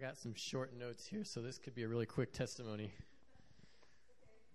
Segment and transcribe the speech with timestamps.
[0.00, 2.90] got some short notes here, so this could be a really quick testimony.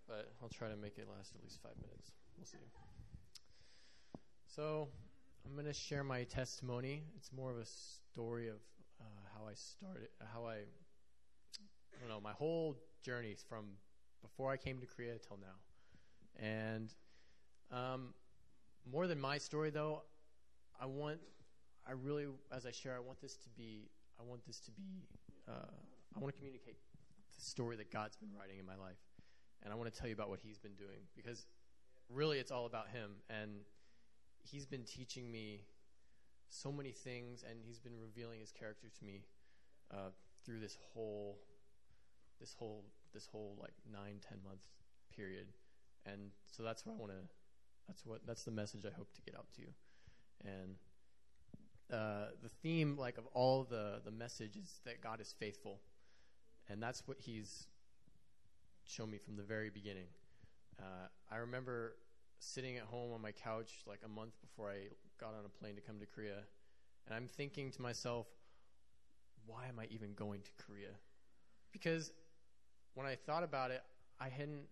[0.07, 2.11] But I'll try to make it last at least five minutes.
[2.37, 2.57] We'll see.
[4.47, 4.87] So,
[5.45, 7.03] I'm going to share my testimony.
[7.15, 8.55] It's more of a story of
[8.99, 9.03] uh,
[9.37, 13.65] how I started, how I, I don't know, my whole journey from
[14.23, 16.43] before I came to Korea till now.
[16.43, 16.91] And
[17.71, 18.15] um,
[18.91, 20.01] more than my story, though,
[20.81, 21.19] I want,
[21.87, 23.89] I really, as I share, I want this to be,
[24.19, 25.07] I want this to be,
[25.47, 25.71] uh,
[26.15, 26.77] I want to communicate
[27.35, 29.01] the story that God's been writing in my life.
[29.63, 31.47] And I want to tell you about what He's been doing because
[32.09, 33.11] really it's all about Him.
[33.29, 33.61] And
[34.43, 35.61] He's been teaching me
[36.49, 39.23] so many things and He's been revealing His character to me
[39.91, 40.11] uh,
[40.45, 41.39] through this whole,
[42.39, 44.63] this whole, this whole like nine, ten month
[45.15, 45.47] period.
[46.05, 47.27] And so that's what I want to,
[47.87, 49.69] that's what, that's the message I hope to get out to you.
[50.43, 50.75] And
[51.91, 55.79] uh, the theme, like of all the the message, is that God is faithful,
[56.69, 57.67] and that's what He's
[58.85, 60.07] shown me from the very beginning.
[60.79, 61.95] Uh, I remember
[62.39, 65.75] sitting at home on my couch like a month before I got on a plane
[65.75, 66.39] to come to Korea,
[67.05, 68.27] and I'm thinking to myself,
[69.45, 70.91] why am I even going to Korea?
[71.71, 72.11] Because
[72.95, 73.83] when I thought about it,
[74.19, 74.65] I hadn't.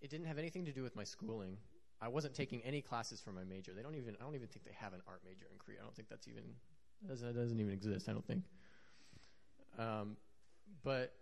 [0.00, 1.56] It didn't have anything to do with my schooling.
[2.00, 3.72] I wasn't taking any classes for my major.
[3.74, 4.16] They don't even.
[4.20, 5.78] I don't even think they have an art major in Korea.
[5.80, 6.44] I don't think that's even.
[7.02, 8.08] That doesn't even exist.
[8.08, 8.44] I don't think.
[9.78, 10.16] Um,
[10.82, 11.12] but,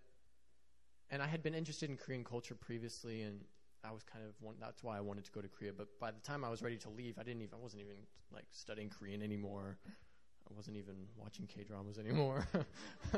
[1.11, 3.41] and I had been interested in Korean culture previously, and
[3.85, 4.57] I was kind of one.
[4.61, 5.73] That's why I wanted to go to Korea.
[5.73, 7.55] But by the time I was ready to leave, I didn't even.
[7.59, 7.97] I wasn't even
[8.33, 9.79] like studying Korean anymore.
[9.87, 12.47] I wasn't even watching K dramas anymore.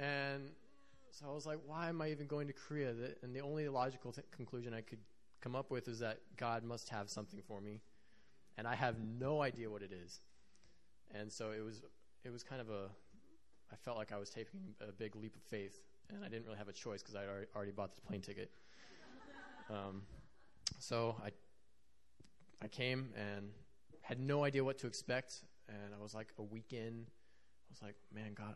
[0.00, 0.50] and
[1.10, 2.92] so I was like, why am I even going to Korea?
[3.22, 4.98] And the only logical th- conclusion I could
[5.40, 7.80] come up with is that God must have something for me,
[8.56, 10.20] and I have no idea what it is.
[11.14, 11.82] And so it was
[12.24, 12.88] it was kind of a
[13.72, 16.58] I felt like I was taking a big leap of faith, and I didn't really
[16.58, 18.50] have a choice because I already, bought the plane ticket.
[19.70, 20.02] um,
[20.78, 21.30] so I
[22.62, 23.50] I came and
[24.02, 27.06] had no idea what to expect, and I was like a weekend.
[27.08, 28.54] I was like, man, God,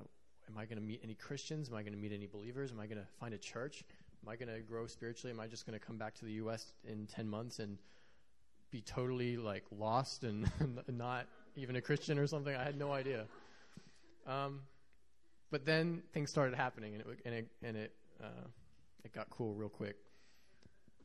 [0.49, 1.69] am I going to meet any Christians?
[1.69, 2.71] Am I going to meet any believers?
[2.71, 3.85] Am I going to find a church?
[4.23, 5.33] Am I going to grow spiritually?
[5.33, 6.73] Am I just going to come back to the U.S.
[6.87, 7.79] in 10 months and
[8.71, 10.51] be totally like lost and
[10.89, 11.27] not
[11.57, 12.55] even a Christian or something?
[12.55, 13.25] I had no idea.
[14.27, 14.61] Um,
[15.51, 17.93] but then things started happening and it, and it, and it,
[18.23, 18.47] uh,
[19.05, 19.97] it got cool real quick.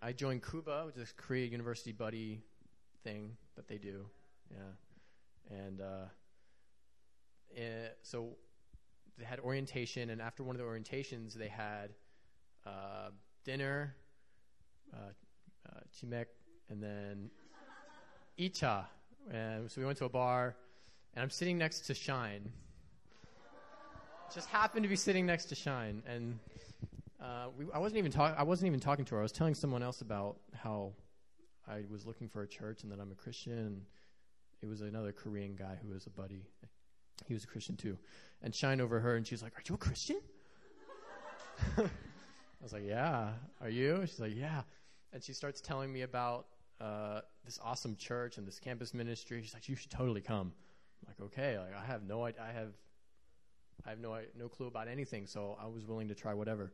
[0.01, 2.41] I joined KUBA, which is Korea University buddy
[3.03, 4.05] thing that they do.
[4.51, 5.57] Yeah.
[5.57, 6.05] And, uh,
[7.55, 8.35] eh, so
[9.17, 11.91] they had orientation, and after one of the orientations, they had
[12.65, 13.09] uh,
[13.43, 13.95] dinner,
[14.93, 14.97] uh,
[15.67, 16.25] uh, chimek,
[16.69, 17.29] and then
[18.39, 18.85] icha.
[19.31, 20.55] And so we went to a bar,
[21.15, 22.51] and I'm sitting next to Shine.
[24.33, 26.39] Just happened to be sitting next to Shine, and
[27.21, 28.35] uh, we, I wasn't even talking.
[28.37, 29.19] I wasn't even talking to her.
[29.19, 30.93] I was telling someone else about how
[31.67, 33.81] I was looking for a church and that I'm a Christian.
[34.61, 36.43] It was another Korean guy who was a buddy.
[37.27, 37.97] He was a Christian too,
[38.43, 40.19] and Shine over her, and she's like, "Are you a Christian?"
[42.65, 43.29] I was like, yeah.
[43.61, 44.01] Are you?
[44.07, 44.63] She's like, yeah.
[45.13, 46.47] And she starts telling me about
[46.81, 49.39] uh, this awesome church and this campus ministry.
[49.43, 50.51] She's like, you should totally come.
[50.99, 51.59] I'm like, okay.
[51.59, 52.69] Like, I have no, I have,
[53.85, 55.27] I have no, no clue about anything.
[55.27, 56.73] So I was willing to try whatever.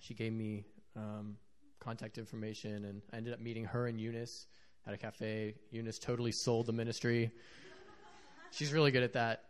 [0.00, 0.64] She gave me
[0.96, 1.36] um,
[1.78, 4.46] contact information, and I ended up meeting her and Eunice
[4.86, 5.56] at a cafe.
[5.72, 7.32] Eunice totally sold the ministry.
[8.50, 9.42] She's really good at that.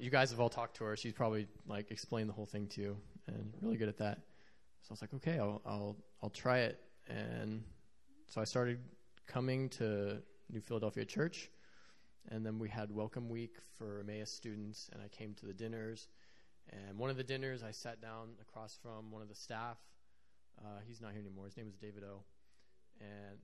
[0.00, 0.96] You guys have all talked to her.
[0.96, 4.20] She's probably like explained the whole thing to you, and really good at that.
[4.84, 6.78] So I was like, okay, I'll, I'll, I'll try it.
[7.08, 7.64] And
[8.26, 8.80] so I started
[9.26, 10.18] coming to
[10.52, 11.48] New Philadelphia Church.
[12.28, 16.08] And then we had welcome week for Emmaus students, and I came to the dinners.
[16.68, 19.78] And one of the dinners, I sat down across from one of the staff.
[20.62, 21.46] Uh, he's not here anymore.
[21.46, 22.22] His name was David O.
[23.00, 23.38] And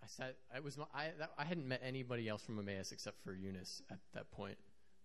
[0.00, 0.36] I sat.
[0.54, 0.78] I was.
[0.94, 1.10] I.
[1.18, 4.56] That, I hadn't met anybody else from Emmaus except for Eunice at that point.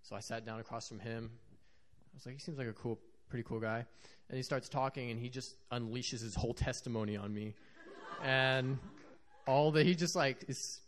[0.03, 1.31] So I sat down across from him.
[1.33, 2.99] I was like, he seems like a cool
[3.29, 3.85] pretty cool guy.
[4.29, 7.55] And he starts talking, and he just unleashes his whole testimony on me,
[8.23, 8.77] and
[9.47, 10.81] all that he just like is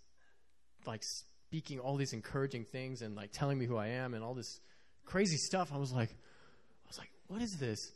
[0.86, 4.34] like speaking all these encouraging things and like telling me who I am and all
[4.34, 4.60] this
[5.06, 5.72] crazy stuff.
[5.74, 7.92] I was like, I was like, what is this?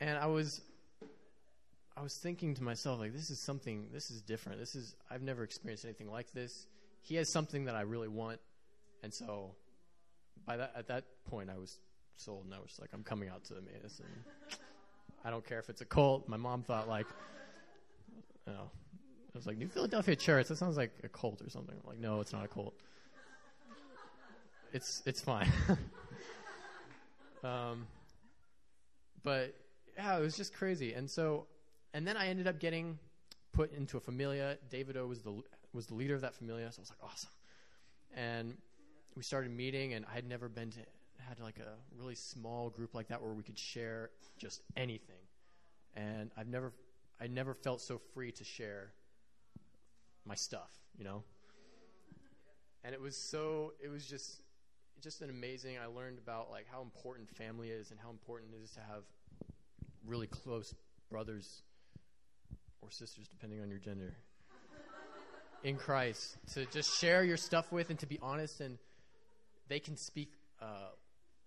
[0.00, 0.60] And I was,
[1.96, 3.88] I was thinking to myself like, this is something.
[3.92, 4.58] This is different.
[4.58, 6.66] This is I've never experienced anything like this.
[7.02, 8.40] He has something that I really want,
[9.02, 9.54] and so
[10.44, 11.78] by that at that point I was
[12.28, 14.58] I was like, I'm coming out to the Emmaus, and
[15.24, 16.28] I don't care if it's a cult.
[16.28, 17.06] My mom thought like,
[18.46, 18.70] you know,
[19.34, 20.48] I was like New Philadelphia Church.
[20.48, 21.74] That sounds like a cult or something.
[21.82, 22.74] I'm like, no, it's not a cult.
[24.72, 25.50] It's it's fine.
[27.44, 27.86] um,
[29.22, 29.54] but
[29.96, 30.94] yeah, it was just crazy.
[30.94, 31.46] And so,
[31.94, 32.98] and then I ended up getting
[33.52, 34.58] put into a familia.
[34.70, 35.42] David O was the
[35.72, 37.30] was the leader of that familia, so I was like, awesome.
[38.14, 38.56] And
[39.16, 40.80] we started meeting, and I had never been to
[41.28, 45.16] had like a really small group like that where we could share just anything.
[45.94, 46.72] And I've never
[47.20, 48.92] I never felt so free to share
[50.26, 51.24] my stuff, you know.
[52.84, 54.42] And it was so it was just
[55.02, 55.76] just an amazing.
[55.78, 59.04] I learned about like how important family is and how important it is to have
[60.06, 60.74] really close
[61.10, 61.62] brothers
[62.80, 64.14] or sisters, depending on your gender,
[65.64, 68.78] in Christ to just share your stuff with and to be honest and
[69.68, 70.30] they can speak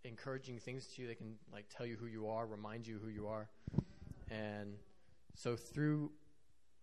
[0.03, 1.07] encouraging things to you.
[1.07, 3.47] They can like tell you who you are, remind you who you are,
[4.29, 4.75] and
[5.35, 6.11] so through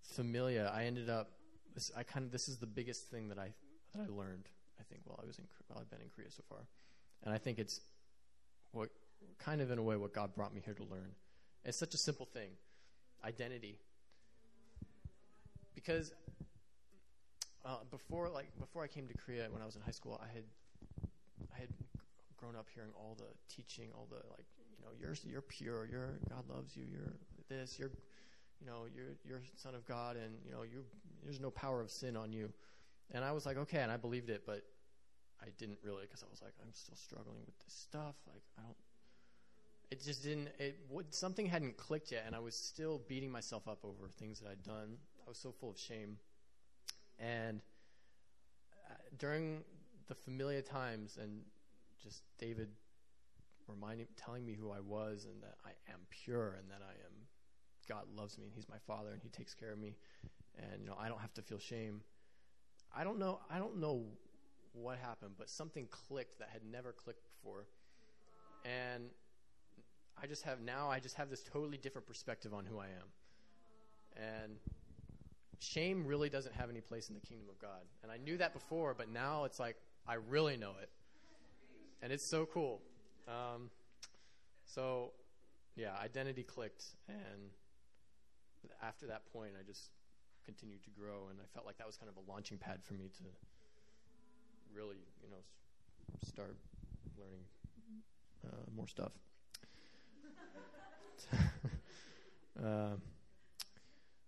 [0.03, 1.31] Familia, I ended up.
[1.75, 3.53] This, I kind of this is the biggest thing that I
[3.95, 4.49] that I learned.
[4.79, 6.61] I think while I was in while I've been in Korea so far,
[7.25, 7.81] and I think it's
[8.73, 8.91] what
[9.39, 11.11] kind of in a way what God brought me here to learn.
[11.65, 12.51] It's such a simple thing,
[13.25, 13.79] identity.
[15.75, 16.13] Because
[17.65, 20.33] uh, before like before I came to Korea when I was in high school, I
[20.33, 20.45] had
[21.55, 21.69] I had
[22.47, 24.47] grown up hearing all the teaching, all the like,
[24.79, 27.15] you know, you're you're pure, you're God loves you, you're
[27.49, 27.91] this, you're,
[28.61, 30.85] you know, you're you're son of God, and you know, you
[31.25, 32.53] there's no power of sin on you.
[33.13, 34.63] And I was like, okay, and I believed it, but
[35.41, 38.17] I didn't really because I was like, I'm still struggling with this stuff.
[38.27, 38.77] Like, I don't.
[39.91, 40.49] It just didn't.
[40.59, 44.41] It would, something hadn't clicked yet, and I was still beating myself up over things
[44.41, 44.97] that I'd done.
[45.25, 46.19] I was so full of shame,
[47.21, 47.61] and
[48.91, 49.63] uh, during
[50.09, 51.43] the familia times and
[52.07, 52.69] just David
[53.67, 57.13] reminding, telling me who I was and that I am pure and that I am,
[57.89, 59.97] God loves me and He's my Father and He takes care of me,
[60.57, 62.01] and you know I don't have to feel shame.
[62.97, 63.41] I don't know.
[63.51, 64.05] I don't know
[64.73, 67.67] what happened, but something clicked that had never clicked before,
[68.65, 69.05] and
[70.21, 70.89] I just have now.
[70.89, 74.53] I just have this totally different perspective on who I am, and
[75.59, 77.83] shame really doesn't have any place in the kingdom of God.
[78.03, 79.77] And I knew that before, but now it's like
[80.07, 80.91] I really know it
[82.03, 82.83] and it's so cool.
[83.29, 83.71] Um,
[84.65, 85.13] so,
[85.75, 87.51] yeah, identity clicked, and
[88.83, 89.91] after that point, I just
[90.45, 92.95] continued to grow, and I felt like that was kind of a launching pad for
[92.95, 93.25] me to
[94.75, 95.43] really, you know,
[96.25, 96.57] start
[97.19, 97.45] learning
[98.47, 99.13] uh, more stuff.
[102.63, 102.91] uh,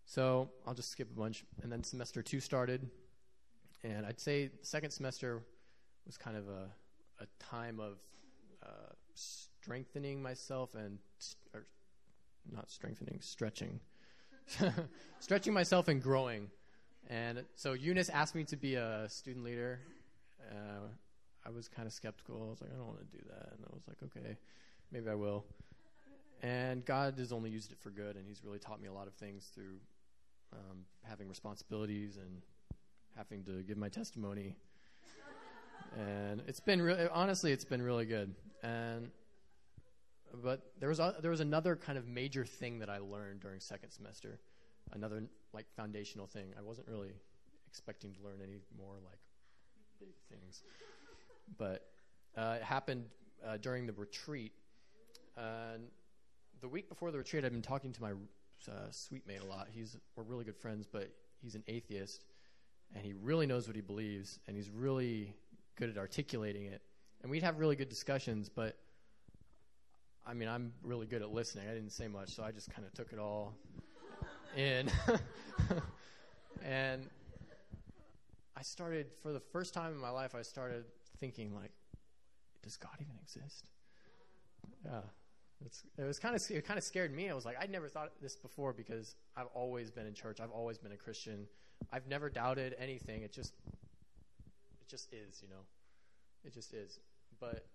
[0.05, 2.89] so I'll just skip a bunch, and then semester two started,
[3.85, 5.43] and I'd say second semester
[6.07, 6.69] was kind of a
[7.21, 7.99] a time of
[8.63, 10.99] uh, strengthening myself and
[11.55, 11.67] or
[12.53, 13.81] not strengthening, stretching,
[15.21, 16.51] stretching myself and growing.
[17.09, 19.81] And so Eunice asked me to be a student leader.
[20.51, 20.89] Uh,
[21.47, 22.43] I was kind of skeptical.
[22.47, 23.53] I was like, I don't want to do that.
[23.53, 24.37] And I was like, okay,
[24.93, 25.45] maybe I will.
[26.43, 29.09] And God has only used it for good, and He's really taught me a lot
[29.09, 29.81] of things through
[30.53, 32.43] um, having responsibilities and
[33.17, 34.55] having to give my testimony
[35.97, 38.35] and it's been really honestly it's been really good.
[38.63, 39.11] And
[40.43, 43.61] but there was a, there was another kind of major thing that I learned during
[43.61, 44.39] second semester
[44.93, 45.23] another
[45.53, 46.53] like foundational thing.
[46.59, 47.13] I wasn't really
[47.67, 49.19] expecting to learn any more like
[49.99, 50.63] big things.
[51.57, 51.89] But
[52.37, 53.07] uh, it happened
[53.47, 54.53] uh, during the retreat.
[55.37, 55.85] And
[56.61, 59.69] the week before the retreat I'd been talking to my uh, suite mate a lot.
[59.71, 61.11] He's we're really good friends but
[61.41, 62.25] he's an atheist
[62.95, 65.35] and he really knows what he believes and he's really
[65.79, 66.83] good at articulating it.
[67.23, 68.77] And we'd have really good discussions, but
[70.27, 71.69] I mean, I'm really good at listening.
[71.69, 73.55] I didn't say much, so I just kind of took it all
[74.57, 74.91] in.
[76.65, 77.09] and
[78.57, 80.85] I started, for the first time in my life, I started
[81.19, 81.71] thinking, like,
[82.63, 83.71] does God even exist?
[84.85, 85.01] Yeah.
[85.97, 87.29] It was kind of it kind of scared me.
[87.29, 90.41] I was like, I'd never thought this before because I've always been in church.
[90.41, 91.47] I've always been a Christian.
[91.93, 93.23] I've never doubted anything.
[93.23, 93.55] It just
[94.89, 95.65] it just is, you know.
[96.45, 96.99] It just is.
[97.39, 97.67] But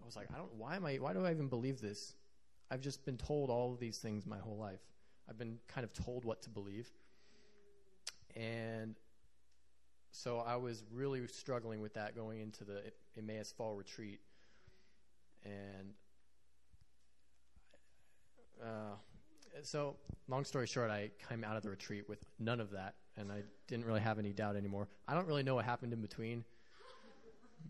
[0.00, 0.54] I was like, I don't.
[0.54, 0.96] Why am I?
[0.96, 2.14] Why do I even believe this?
[2.70, 4.80] I've just been told all of these things my whole life.
[5.28, 6.88] I've been kind of told what to believe,
[8.36, 8.94] and
[10.12, 12.82] so I was really struggling with that going into the
[13.16, 14.20] Emmaus Fall Retreat,
[15.44, 15.92] and
[18.62, 18.94] uh,
[19.62, 19.96] so
[20.28, 23.42] long story short, I came out of the retreat with none of that, and I
[23.66, 24.88] didn't really have any doubt anymore.
[25.06, 26.44] I don't really know what happened in between,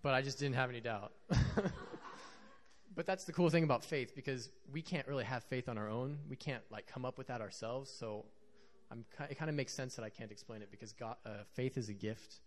[0.03, 1.13] but I just didn't have any doubt.
[2.95, 5.89] but that's the cool thing about faith because we can't really have faith on our
[5.89, 6.19] own.
[6.29, 7.91] We can't like come up with that ourselves.
[7.91, 8.27] So
[8.91, 11.79] I'm, it kind of makes sense that I can't explain it because God, uh, faith
[11.79, 12.41] is a gift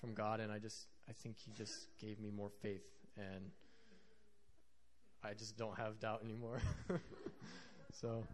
[0.00, 2.84] from God, and I just I think He just gave me more faith,
[3.16, 3.50] and
[5.22, 6.60] I just don't have doubt anymore.
[7.92, 8.24] so,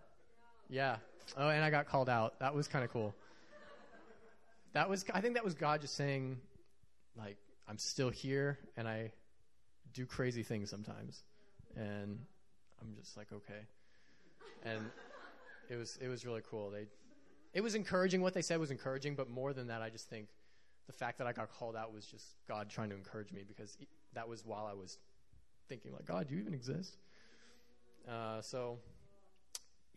[0.69, 0.97] yeah.
[1.37, 2.38] Oh, and I got called out.
[2.40, 3.14] That was kind of cool.
[4.78, 6.38] That was, I think that was God just saying,
[7.16, 9.11] like, I'm still here and I
[9.92, 11.25] do crazy things sometimes.
[11.75, 12.20] And
[12.80, 13.66] I'm just like, okay.
[14.62, 14.88] And
[15.68, 16.70] it was, it was really cool.
[16.70, 16.87] They,
[17.54, 18.20] it was encouraging.
[18.20, 20.28] What they said was encouraging, but more than that, I just think
[20.87, 23.76] the fact that I got called out was just God trying to encourage me because
[24.14, 24.97] that was while I was
[25.68, 26.99] thinking like, God, do you even exist?
[28.08, 28.78] Uh, so,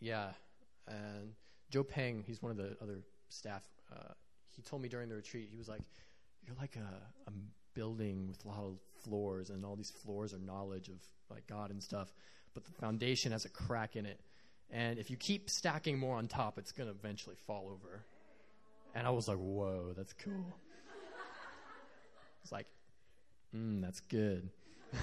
[0.00, 0.30] yeah,
[0.88, 1.34] and
[1.70, 2.98] Joe Peng, he's one of the other
[3.28, 3.62] staff.
[3.88, 4.14] Uh,
[4.54, 5.82] he told me during the retreat, he was like,
[6.46, 7.32] "You're like a, a
[7.74, 11.70] building with a lot of floors, and all these floors are knowledge of like God
[11.70, 12.12] and stuff,
[12.54, 14.20] but the foundation has a crack in it,
[14.70, 18.04] and if you keep stacking more on top, it's gonna eventually fall over."
[18.94, 20.54] And I was like, "Whoa, that's cool."
[22.42, 22.66] It's like,
[23.54, 24.50] mm, that's good.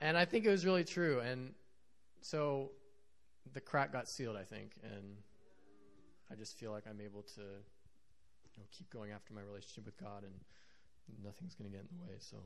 [0.00, 1.20] and I think it was really true.
[1.20, 1.54] And
[2.20, 2.72] so
[3.52, 5.16] the crack got sealed, I think, and
[6.30, 9.96] I just feel like I'm able to you know, keep going after my relationship with
[9.98, 10.32] God, and
[11.24, 12.16] nothing's going to get in the way.
[12.18, 12.36] So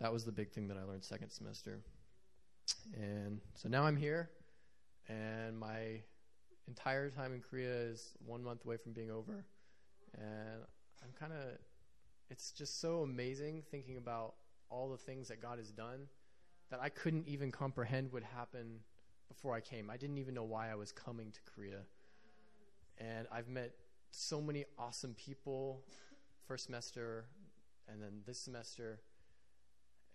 [0.00, 1.80] that was the big thing that I learned second semester.
[2.94, 4.30] And so now I'm here,
[5.08, 6.00] and my
[6.68, 9.44] entire time in Korea is one month away from being over,
[10.14, 10.62] and
[11.02, 11.58] I'm kind of.
[12.30, 14.36] It's just so amazing thinking about
[14.70, 16.06] all the things that God has done
[16.70, 18.78] that I couldn't even comprehend would happen
[19.32, 19.90] before I came.
[19.90, 21.80] I didn't even know why I was coming to Korea.
[22.98, 23.72] And I've met
[24.10, 25.84] so many awesome people
[26.46, 27.24] first semester
[27.88, 29.00] and then this semester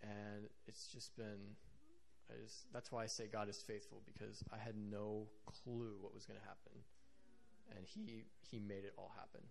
[0.02, 1.56] and it's just been
[2.44, 6.26] just, that's why I say God is faithful because I had no clue what was
[6.26, 6.84] going to happen,
[7.76, 9.42] and He He made it all happen,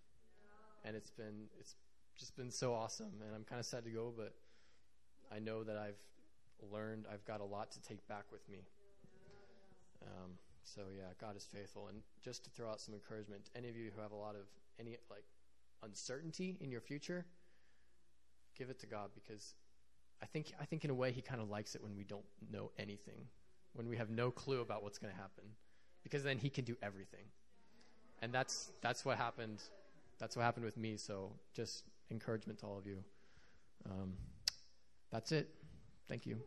[0.84, 1.74] and it's been it's
[2.18, 4.34] just been so awesome, and I'm kind of sad to go, but
[5.34, 6.00] I know that I've
[6.70, 8.58] learned I've got a lot to take back with me.
[10.06, 10.32] Um,
[10.62, 13.90] so yeah, God is faithful, and just to throw out some encouragement, any of you
[13.94, 14.46] who have a lot of
[14.80, 15.24] any like
[15.82, 17.24] uncertainty in your future,
[18.56, 19.54] give it to God because
[20.22, 22.24] I think I think in a way he kind of likes it when we don't
[22.50, 23.26] know anything,
[23.74, 25.44] when we have no clue about what's going to happen,
[26.02, 27.26] because then he can do everything,
[28.22, 29.62] and that's that's what happened.
[30.18, 30.96] That's what happened with me.
[30.96, 33.04] So just encouragement to all of you.
[33.84, 34.14] Um,
[35.10, 35.48] that's it.
[36.08, 36.38] Thank you.